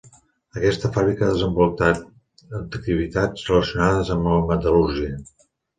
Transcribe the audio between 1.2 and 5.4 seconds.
ha desenvolupat activitats relacionades amb la metal·lúrgia.